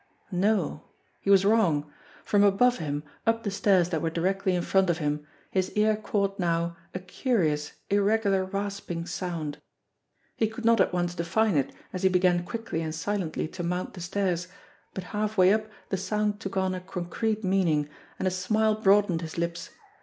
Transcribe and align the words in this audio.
No; 0.33 0.85
he 1.19 1.29
was 1.29 1.45
wrong! 1.45 1.93
From 2.25 2.41
above 2.43 2.79
him, 2.79 3.03
up 3.27 3.43
the 3.43 3.51
stairs 3.51 3.89
that 3.89 4.01
were 4.01 4.09
directly 4.09 4.55
in 4.55 4.63
front 4.63 4.89
of 4.89 4.97
him, 4.97 5.27
his 5.51 5.71
ear 5.73 5.95
caught 5.95 6.39
now 6.39 6.75
a 6.95 6.99
curious, 6.99 7.73
irregular 7.91 8.43
rasping 8.45 9.05
sound. 9.05 9.59
He 10.35 10.47
could 10.47 10.65
not 10.65 10.81
at 10.81 10.91
once 10.91 11.13
definite 11.13 11.69
it 11.69 11.75
as 11.93 12.01
he 12.01 12.09
began 12.09 12.43
quickly 12.43 12.81
and 12.81 12.95
silently 12.95 13.47
to 13.49 13.61
mount 13.61 13.93
the 13.93 14.01
stairs, 14.01 14.47
but 14.95 15.03
half 15.13 15.37
way 15.37 15.53
up 15.53 15.67
the 15.89 15.97
sound 15.97 16.39
took 16.39 16.57
on 16.57 16.73
a 16.73 16.81
con 16.81 17.05
crete 17.07 17.43
meaning, 17.43 17.87
and 18.17 18.27
a 18.27 18.31
smile 18.31 18.73
broadened 18.73 19.21
his 19.21 19.37
lips. 19.37 19.69